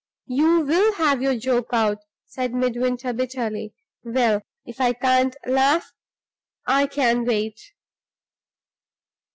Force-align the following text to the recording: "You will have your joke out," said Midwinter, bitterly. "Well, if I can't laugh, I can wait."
"You 0.25 0.61
will 0.61 0.93
have 0.93 1.21
your 1.21 1.37
joke 1.37 1.67
out," 1.73 1.99
said 2.25 2.55
Midwinter, 2.55 3.13
bitterly. 3.13 3.75
"Well, 4.03 4.41
if 4.65 4.81
I 4.81 4.93
can't 4.93 5.35
laugh, 5.45 5.93
I 6.65 6.87
can 6.87 7.23
wait." 7.23 7.61